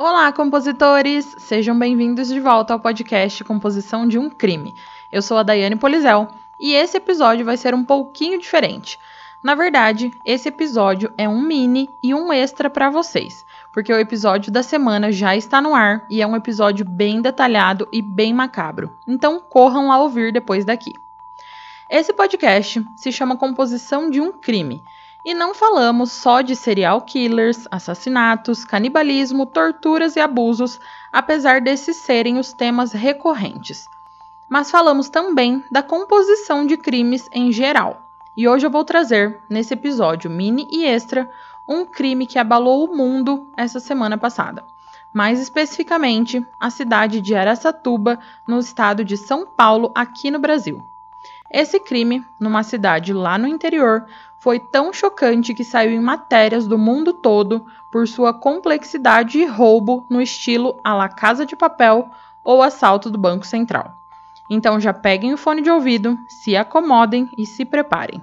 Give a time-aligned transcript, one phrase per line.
[0.00, 1.34] Olá, compositores!
[1.38, 4.76] Sejam bem-vindos de volta ao podcast Composição de um Crime.
[5.10, 8.96] Eu sou a Daiane Polizel e esse episódio vai ser um pouquinho diferente.
[9.42, 14.52] Na verdade, esse episódio é um mini e um extra para vocês, porque o episódio
[14.52, 18.96] da semana já está no ar e é um episódio bem detalhado e bem macabro.
[19.04, 20.92] Então corram lá ouvir depois daqui.
[21.90, 24.80] Esse podcast se chama Composição de um Crime
[25.28, 30.80] e não falamos só de serial killers, assassinatos, canibalismo, torturas e abusos,
[31.12, 33.86] apesar desses serem os temas recorrentes.
[34.48, 38.08] Mas falamos também da composição de crimes em geral.
[38.34, 41.30] E hoje eu vou trazer, nesse episódio mini e extra,
[41.68, 44.64] um crime que abalou o mundo essa semana passada.
[45.12, 50.82] Mais especificamente, a cidade de Aracatuba, no estado de São Paulo, aqui no Brasil.
[51.50, 54.06] Esse crime, numa cidade lá no interior,
[54.38, 60.06] foi tão chocante que saiu em matérias do mundo todo por sua complexidade e roubo
[60.10, 62.08] no estilo a la Casa de Papel
[62.44, 63.96] ou assalto do Banco Central.
[64.50, 68.22] Então já peguem o fone de ouvido, se acomodem e se preparem.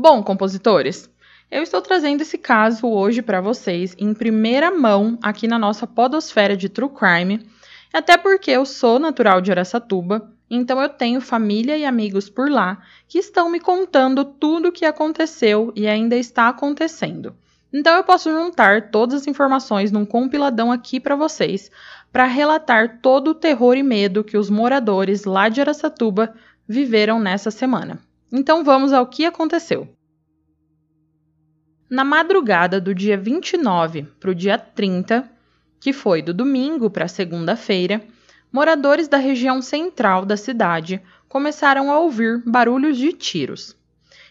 [0.00, 1.10] Bom, compositores,
[1.50, 6.56] eu estou trazendo esse caso hoje para vocês em primeira mão aqui na nossa podosfera
[6.56, 7.44] de True Crime,
[7.92, 12.80] até porque eu sou natural de Aracatuba, então eu tenho família e amigos por lá
[13.08, 17.34] que estão me contando tudo o que aconteceu e ainda está acontecendo.
[17.72, 21.72] Então eu posso juntar todas as informações num compiladão aqui para vocês,
[22.12, 26.32] para relatar todo o terror e medo que os moradores lá de Aracatuba
[26.68, 27.98] viveram nessa semana.
[28.30, 29.88] Então vamos ao que aconteceu.
[31.88, 35.30] Na madrugada do dia 29 para o dia 30,
[35.80, 38.04] que foi do domingo para segunda-feira,
[38.52, 43.74] moradores da região central da cidade começaram a ouvir barulhos de tiros.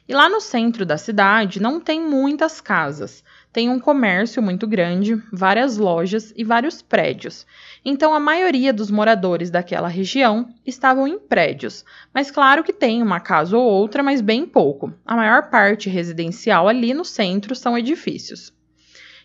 [0.08, 5.22] E lá no centro da cidade não tem muitas casas, tem um comércio muito grande,
[5.32, 7.46] várias lojas e vários prédios.
[7.84, 13.20] Então a maioria dos moradores daquela região estavam em prédios, mas claro que tem uma
[13.20, 14.94] casa ou outra, mas bem pouco.
[15.06, 18.54] A maior parte residencial ali no centro são edifícios.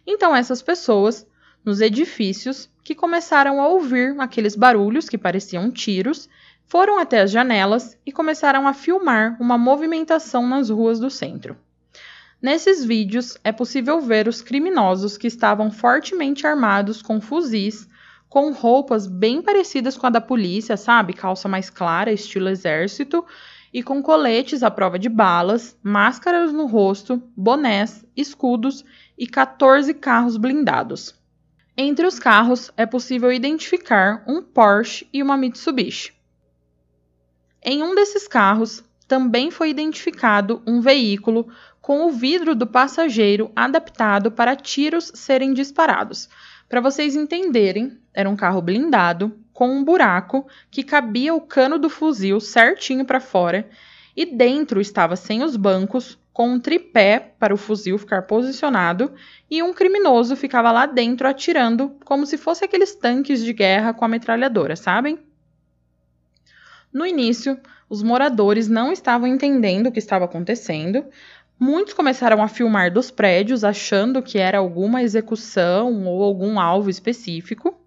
[0.06, 1.26] Então essas pessoas
[1.64, 6.28] nos edifícios que começaram a ouvir aqueles barulhos que pareciam tiros,
[6.66, 11.56] foram até as janelas e começaram a filmar uma movimentação nas ruas do centro.
[12.42, 17.88] Nesses vídeos é possível ver os criminosos que estavam fortemente armados com fuzis,
[18.28, 21.12] com roupas bem parecidas com a da polícia, sabe?
[21.12, 23.24] Calça mais clara, estilo exército,
[23.72, 28.84] e com coletes à prova de balas, máscaras no rosto, bonés, escudos
[29.16, 31.14] e 14 carros blindados.
[31.76, 36.12] Entre os carros é possível identificar um Porsche e uma Mitsubishi.
[37.62, 41.48] Em um desses carros também foi identificado um veículo
[41.82, 46.28] com o vidro do passageiro adaptado para tiros serem disparados.
[46.68, 51.90] Para vocês entenderem, era um carro blindado com um buraco que cabia o cano do
[51.90, 53.68] fuzil certinho para fora
[54.16, 59.12] e dentro estava sem os bancos, com um tripé para o fuzil ficar posicionado
[59.50, 64.04] e um criminoso ficava lá dentro atirando como se fosse aqueles tanques de guerra com
[64.04, 65.18] a metralhadora, sabem?
[66.90, 67.58] No início,
[67.88, 71.04] os moradores não estavam entendendo o que estava acontecendo,
[71.64, 77.80] Muitos começaram a filmar dos prédios achando que era alguma execução ou algum alvo específico.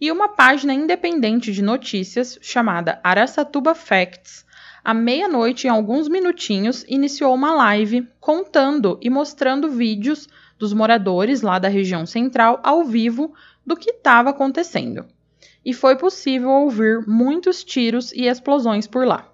[0.00, 4.46] E uma página independente de notícias chamada Aracatuba Facts,
[4.82, 10.26] à meia-noite, em alguns minutinhos, iniciou uma live contando e mostrando vídeos
[10.58, 13.34] dos moradores lá da região central ao vivo
[13.66, 15.04] do que estava acontecendo.
[15.62, 19.30] E foi possível ouvir muitos tiros e explosões por lá.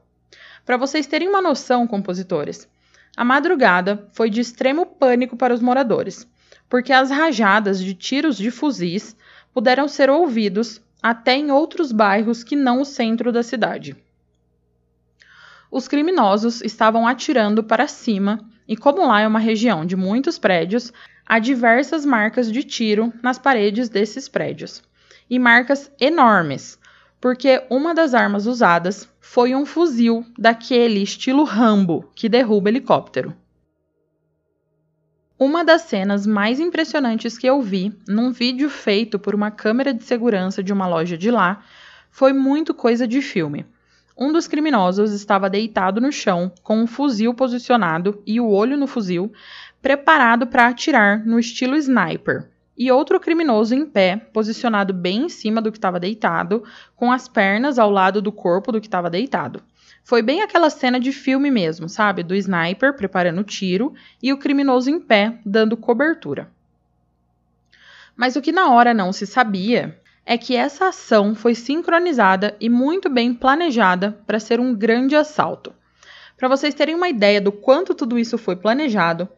[0.66, 2.69] Para vocês terem uma noção, compositores,
[3.19, 6.25] a madrugada foi de extremo pânico para os moradores,
[6.69, 9.17] porque as rajadas de tiros de fuzis
[9.53, 13.97] puderam ser ouvidos até em outros bairros que não o centro da cidade.
[15.69, 18.38] Os criminosos estavam atirando para cima
[18.69, 20.93] e, como lá é uma região de muitos prédios,
[21.26, 24.81] há diversas marcas de tiro nas paredes desses prédios.
[25.29, 26.79] E marcas enormes,
[27.20, 33.35] porque uma das armas usadas foi um fuzil daquele estilo Rambo que derruba helicóptero.
[35.38, 40.03] Uma das cenas mais impressionantes que eu vi num vídeo feito por uma câmera de
[40.03, 41.62] segurança de uma loja de lá
[42.11, 43.65] foi muito coisa de filme.
[44.17, 48.88] Um dos criminosos estava deitado no chão, com um fuzil posicionado e o olho no
[48.88, 49.32] fuzil,
[49.81, 52.50] preparado para atirar no estilo sniper.
[52.78, 56.62] E outro criminoso em pé, posicionado bem em cima do que estava deitado,
[56.94, 59.60] com as pernas ao lado do corpo do que estava deitado.
[60.04, 62.22] Foi bem aquela cena de filme mesmo, sabe?
[62.22, 66.48] Do sniper preparando o tiro e o criminoso em pé dando cobertura.
[68.16, 72.69] Mas o que na hora não se sabia é que essa ação foi sincronizada e
[72.69, 75.74] muito bem planejada para ser um grande assalto.
[76.36, 79.28] Para vocês terem uma ideia do quanto tudo isso foi planejado,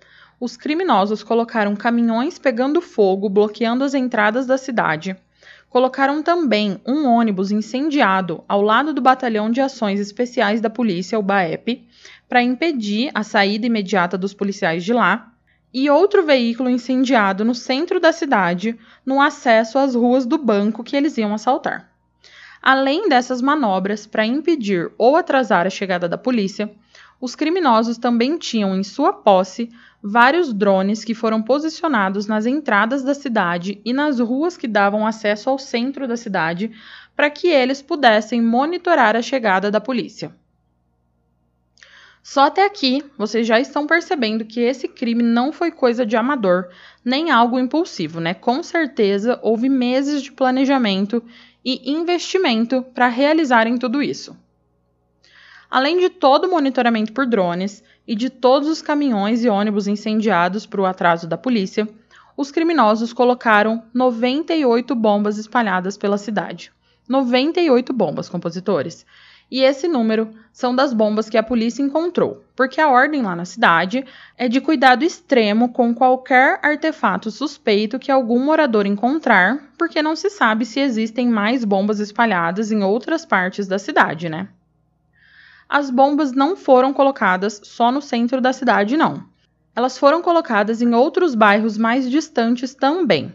[0.41, 5.15] os criminosos colocaram caminhões pegando fogo, bloqueando as entradas da cidade,
[5.69, 11.23] colocaram também um ônibus incendiado ao lado do Batalhão de Ações Especiais da Polícia, o
[11.23, 11.87] BAEP,
[12.27, 15.31] para impedir a saída imediata dos policiais de lá,
[15.73, 18.77] e outro veículo incendiado no centro da cidade,
[19.07, 21.89] no acesso às ruas do banco que eles iam assaltar.
[22.61, 26.71] Além dessas manobras para impedir ou atrasar a chegada da polícia,
[27.21, 29.71] os criminosos também tinham em sua posse
[30.03, 35.51] vários drones que foram posicionados nas entradas da cidade e nas ruas que davam acesso
[35.51, 36.73] ao centro da cidade
[37.15, 40.35] para que eles pudessem monitorar a chegada da polícia.
[42.23, 46.69] Só até aqui vocês já estão percebendo que esse crime não foi coisa de amador,
[47.05, 48.35] nem algo impulsivo, né?
[48.35, 51.23] Com certeza houve meses de planejamento
[51.65, 54.37] e investimento para realizarem tudo isso.
[55.71, 60.67] Além de todo o monitoramento por drones, e de todos os caminhões e ônibus incendiados
[60.67, 61.89] para o atraso da polícia,
[62.37, 66.73] os criminosos colocaram 98 bombas espalhadas pela cidade.
[67.09, 69.07] 98 bombas, compositores.
[69.49, 73.45] E esse número são das bombas que a polícia encontrou, porque a ordem lá na
[73.45, 74.05] cidade
[74.37, 80.31] é de cuidado extremo com qualquer artefato suspeito que algum morador encontrar, porque não se
[80.31, 84.49] sabe se existem mais bombas espalhadas em outras partes da cidade, né?
[85.71, 89.23] As bombas não foram colocadas só no centro da cidade, não.
[89.77, 93.33] Elas foram colocadas em outros bairros mais distantes também,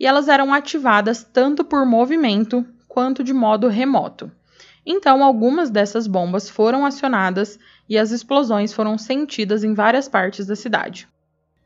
[0.00, 4.32] e elas eram ativadas tanto por movimento quanto de modo remoto.
[4.86, 10.56] Então, algumas dessas bombas foram acionadas e as explosões foram sentidas em várias partes da
[10.56, 11.06] cidade.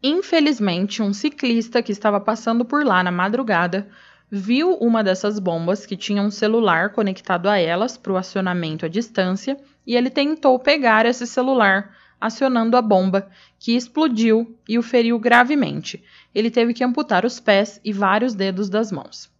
[0.03, 3.89] Infelizmente, um ciclista que estava passando por lá na madrugada
[4.29, 8.89] viu uma dessas bombas que tinha um celular conectado a elas para o acionamento à
[8.89, 9.57] distância
[9.89, 16.05] e ele tentou pegar esse celular, acionando a bomba, que explodiu e o feriu gravemente.
[16.35, 19.31] Ele teve que amputar os pés e vários dedos das mãos.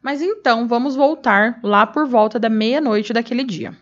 [0.00, 3.76] Mas então vamos voltar lá por volta da meia-noite daquele dia.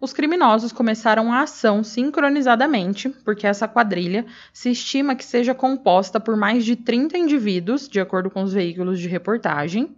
[0.00, 6.36] Os criminosos começaram a ação sincronizadamente, porque essa quadrilha se estima que seja composta por
[6.36, 9.94] mais de 30 indivíduos, de acordo com os veículos de reportagem.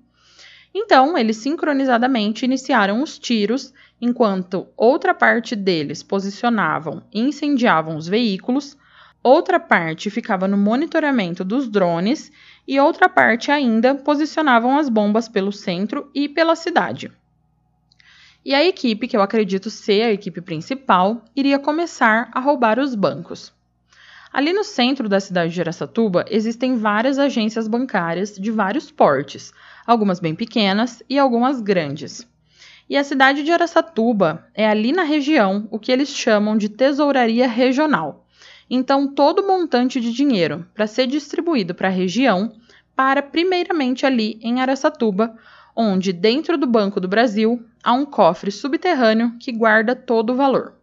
[0.79, 8.77] Então, eles sincronizadamente iniciaram os tiros enquanto outra parte deles posicionavam e incendiavam os veículos,
[9.23, 12.31] outra parte ficava no monitoramento dos drones
[12.69, 17.11] e outra parte ainda posicionavam as bombas pelo centro e pela cidade.
[18.45, 22.95] E a equipe, que eu acredito ser a equipe principal, iria começar a roubar os
[22.95, 23.51] bancos.
[24.33, 29.53] Ali no centro da cidade de Aracatuba existem várias agências bancárias de vários portes,
[29.87, 32.27] algumas bem pequenas e algumas grandes.
[32.89, 37.49] E a cidade de Aracatuba é ali na região o que eles chamam de tesouraria
[37.49, 38.27] regional.
[38.69, 42.53] Então, todo montante de dinheiro para ser distribuído para a região
[42.95, 45.37] para primeiramente ali em Aracatuba,
[45.75, 50.76] onde dentro do Banco do Brasil há um cofre subterrâneo que guarda todo o valor.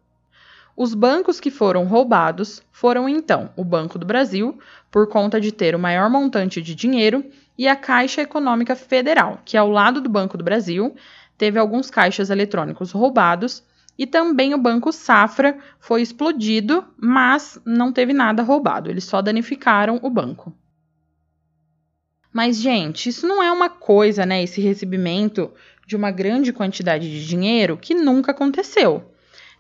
[0.75, 4.58] Os bancos que foram roubados foram então o Banco do Brasil,
[4.89, 7.24] por conta de ter o maior montante de dinheiro,
[7.58, 10.96] e a Caixa Econômica Federal, que ao lado do Banco do Brasil
[11.38, 13.63] teve alguns caixas eletrônicos roubados
[13.98, 20.00] e também o Banco Safra foi explodido, mas não teve nada roubado, eles só danificaram
[20.01, 20.51] o banco.
[22.32, 24.42] Mas, gente, isso não é uma coisa, né?
[24.42, 25.51] Esse recebimento
[25.86, 29.12] de uma grande quantidade de dinheiro que nunca aconteceu.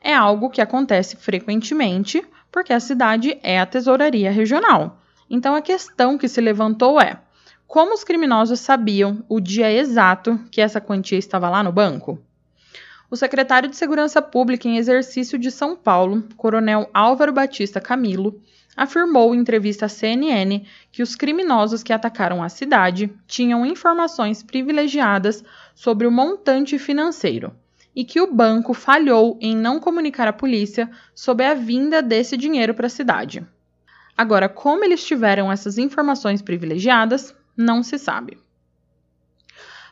[0.05, 4.99] É algo que acontece frequentemente porque a cidade é a tesouraria regional.
[5.29, 7.21] Então, a questão que se levantou é:
[7.65, 12.21] como os criminosos sabiam o dia exato que essa quantia estava lá no banco?
[13.09, 18.41] O secretário de Segurança Pública em exercício de São Paulo, Coronel Álvaro Batista Camilo,
[18.75, 25.45] afirmou em entrevista à CNN que os criminosos que atacaram a cidade tinham informações privilegiadas
[25.73, 27.55] sobre o montante financeiro
[27.95, 32.73] e que o banco falhou em não comunicar à polícia sobre a vinda desse dinheiro
[32.73, 33.45] para a cidade.
[34.17, 38.37] Agora, como eles tiveram essas informações privilegiadas, não se sabe.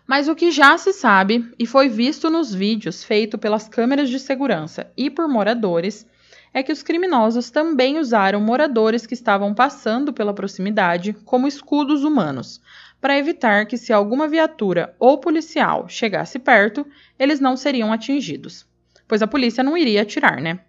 [0.06, 4.20] Mas o que já se sabe e foi visto nos vídeos feitos pelas câmeras de
[4.20, 6.06] segurança e por moradores
[6.54, 12.62] é que os criminosos também usaram moradores que estavam passando pela proximidade como escudos humanos,
[13.02, 16.88] para evitar que, se alguma viatura ou policial chegasse perto,
[17.20, 18.66] eles não seriam atingidos,
[19.08, 20.60] pois a polícia não iria atirar, né?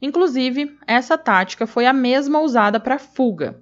[0.00, 3.58] Inclusive, essa tática foi a mesma usada para fuga,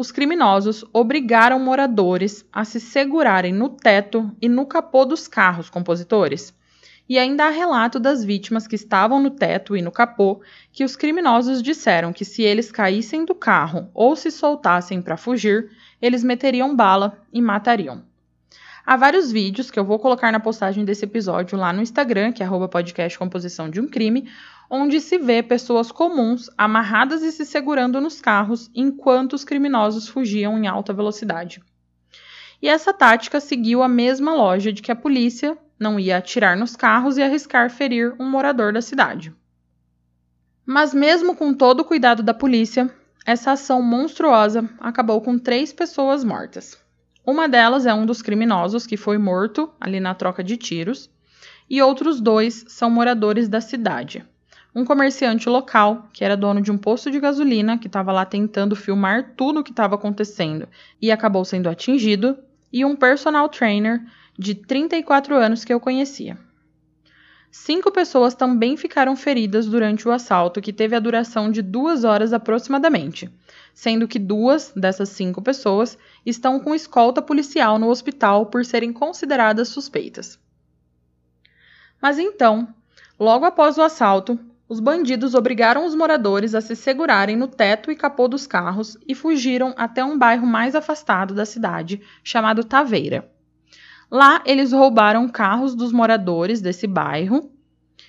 [0.00, 6.54] os criminosos obrigaram moradores a se segurarem no teto e no capô dos carros compositores.
[7.10, 10.40] E ainda há relato das vítimas que estavam no teto e no capô
[10.70, 15.72] que os criminosos disseram que se eles caíssem do carro ou se soltassem para fugir,
[16.00, 18.04] eles meteriam bala e matariam.
[18.86, 22.44] Há vários vídeos que eu vou colocar na postagem desse episódio lá no Instagram, que
[22.44, 24.30] é podcast composição de um crime,
[24.70, 30.56] onde se vê pessoas comuns amarradas e se segurando nos carros enquanto os criminosos fugiam
[30.56, 31.60] em alta velocidade.
[32.62, 36.76] E essa tática seguiu a mesma loja de que a polícia não ia atirar nos
[36.76, 39.34] carros e arriscar ferir um morador da cidade.
[40.66, 42.88] Mas, mesmo com todo o cuidado da polícia,
[43.24, 46.78] essa ação monstruosa acabou com três pessoas mortas.
[47.26, 51.10] Uma delas é um dos criminosos que foi morto ali na troca de tiros,
[51.68, 54.24] e outros dois são moradores da cidade,
[54.74, 58.76] um comerciante local, que era dono de um posto de gasolina, que estava lá tentando
[58.76, 60.68] filmar tudo o que estava acontecendo
[61.02, 62.38] e acabou sendo atingido,
[62.72, 64.00] e um personal trainer
[64.40, 66.38] de 34 anos que eu conhecia.
[67.50, 72.32] Cinco pessoas também ficaram feridas durante o assalto, que teve a duração de duas horas
[72.32, 73.30] aproximadamente,
[73.74, 79.68] sendo que duas dessas cinco pessoas estão com escolta policial no hospital por serem consideradas
[79.68, 80.38] suspeitas.
[82.00, 82.66] Mas então,
[83.18, 87.94] logo após o assalto, os bandidos obrigaram os moradores a se segurarem no teto e
[87.94, 93.30] capô dos carros e fugiram até um bairro mais afastado da cidade, chamado Taveira.
[94.10, 97.52] Lá, eles roubaram carros dos moradores desse bairro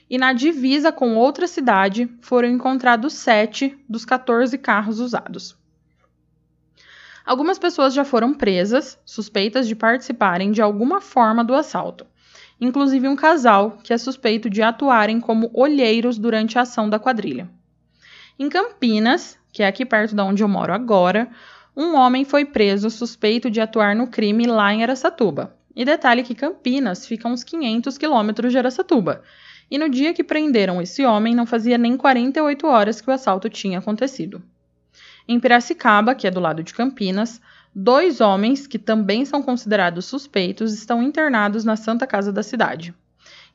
[0.09, 5.55] e na divisa com outra cidade foram encontrados sete dos 14 carros usados.
[7.25, 12.05] Algumas pessoas já foram presas, suspeitas de participarem de alguma forma do assalto
[12.61, 17.49] inclusive um casal que é suspeito de atuarem como olheiros durante a ação da quadrilha.
[18.37, 21.27] Em Campinas, que é aqui perto de onde eu moro agora,
[21.75, 25.57] um homem foi preso suspeito de atuar no crime lá em Aracatuba.
[25.81, 29.23] E detalhe que Campinas fica a uns 500 quilômetros de Aracatuba.
[29.67, 33.49] E no dia que prenderam esse homem, não fazia nem 48 horas que o assalto
[33.49, 34.43] tinha acontecido.
[35.27, 37.41] Em Piracicaba, que é do lado de Campinas,
[37.73, 42.93] Dois homens, que também são considerados suspeitos, estão internados na Santa Casa da cidade.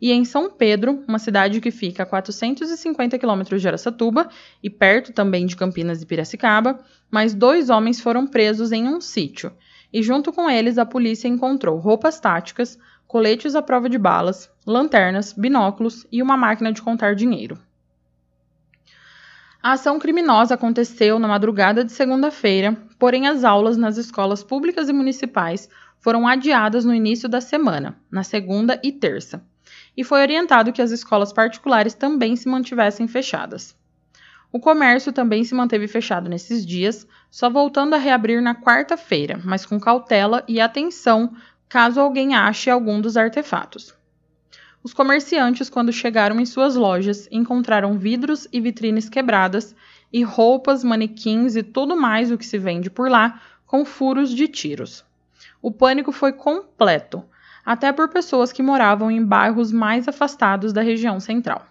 [0.00, 4.28] E em São Pedro, uma cidade que fica a 450 quilômetros de Aracatuba
[4.61, 9.52] e perto também de Campinas e Piracicaba, mais dois homens foram presos em um sítio.
[9.97, 15.33] E junto com eles, a polícia encontrou roupas táticas, coletes à prova de balas, lanternas,
[15.33, 17.59] binóculos e uma máquina de contar dinheiro.
[19.62, 24.93] A ação criminosa aconteceu na madrugada de segunda-feira, porém as aulas nas escolas públicas e
[24.93, 25.67] municipais
[25.99, 29.43] foram adiadas no início da semana, na segunda e terça,
[29.97, 33.75] e foi orientado que as escolas particulares também se mantivessem fechadas.
[34.53, 39.67] O comércio também se manteve fechado nesses dias, só voltando a reabrir na quarta-feira, mas
[39.67, 41.35] com cautela e atenção
[41.69, 43.95] caso alguém ache algum dos artefatos.
[44.83, 49.75] Os comerciantes, quando chegaram em suas lojas, encontraram vidros e vitrines quebradas
[50.12, 54.47] e roupas, manequins e tudo mais o que se vende por lá com furos de
[54.47, 55.05] tiros.
[55.61, 57.25] O pânico foi completo,
[57.65, 61.67] até por pessoas que moravam em bairros mais afastados da região central.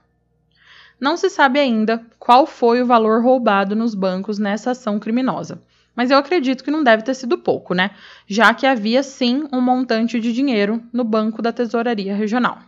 [0.99, 5.61] Não se sabe ainda qual foi o valor roubado nos bancos nessa ação criminosa,
[5.95, 7.91] mas eu acredito que não deve ter sido pouco, né?
[8.27, 12.59] Já que havia sim um montante de dinheiro no banco da Tesouraria Regional.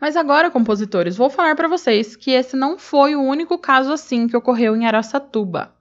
[0.00, 4.28] Mas agora, compositores, vou falar para vocês que esse não foi o único caso assim
[4.28, 5.74] que ocorreu em Araçatuba.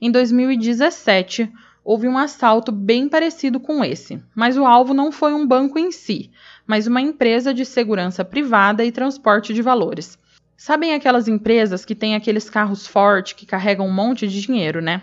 [0.00, 1.50] Em 2017,
[1.82, 5.90] houve um assalto bem parecido com esse, mas o alvo não foi um banco em
[5.90, 6.30] si,
[6.66, 10.18] mas uma empresa de segurança privada e transporte de valores.
[10.56, 15.02] Sabem aquelas empresas que têm aqueles carros fortes que carregam um monte de dinheiro, né?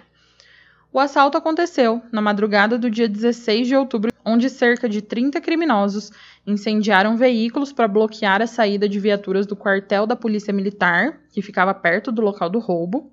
[0.94, 6.12] O assalto aconteceu na madrugada do dia 16 de outubro, onde cerca de 30 criminosos
[6.46, 11.74] incendiaram veículos para bloquear a saída de viaturas do quartel da Polícia Militar, que ficava
[11.74, 13.10] perto do local do roubo.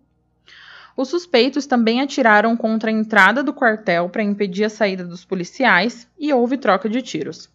[0.96, 6.08] Os suspeitos também atiraram contra a entrada do quartel para impedir a saída dos policiais
[6.18, 7.48] e houve troca de tiros.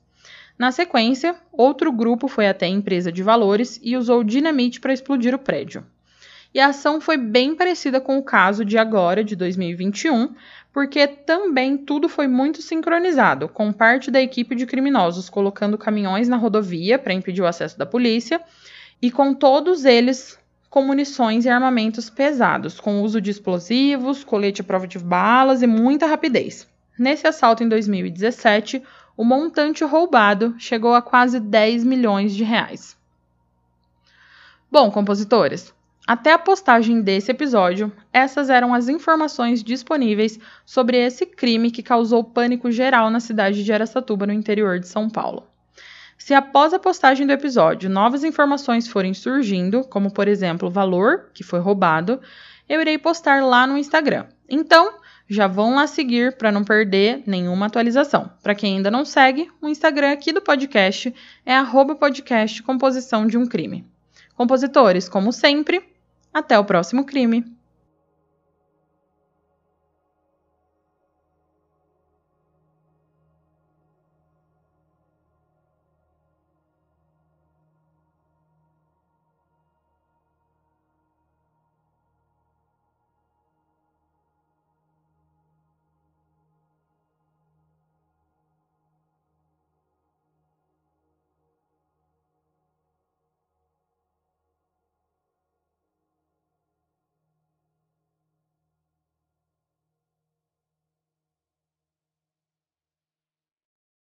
[0.57, 5.33] Na sequência, outro grupo foi até a empresa de valores e usou dinamite para explodir
[5.33, 5.85] o prédio.
[6.53, 10.35] E a ação foi bem parecida com o caso de agora, de 2021,
[10.71, 16.37] porque também tudo foi muito sincronizado, com parte da equipe de criminosos colocando caminhões na
[16.37, 18.39] rodovia para impedir o acesso da polícia
[19.01, 20.37] e com todos eles
[20.69, 25.67] com munições e armamentos pesados, com uso de explosivos, colete à prova de balas e
[25.67, 26.67] muita rapidez.
[26.97, 28.81] Nesse assalto em 2017,
[29.15, 32.97] o montante roubado chegou a quase 10 milhões de reais.
[34.71, 35.73] Bom, compositores,
[36.05, 42.23] até a postagem desse episódio, essas eram as informações disponíveis sobre esse crime que causou
[42.23, 45.47] pânico geral na cidade de Aracatuba, no interior de São Paulo.
[46.17, 51.29] Se após a postagem do episódio novas informações forem surgindo, como por exemplo o valor
[51.33, 52.19] que foi roubado,
[52.67, 54.25] eu irei postar lá no Instagram.
[54.49, 54.95] Então,
[55.29, 58.31] já vão lá seguir para não perder nenhuma atualização.
[58.41, 61.13] Para quem ainda não segue, o Instagram aqui do podcast
[61.45, 61.55] é
[61.95, 63.85] podcast Composição de um Crime.
[64.35, 65.83] Compositores, como sempre,
[66.33, 67.52] até o próximo crime!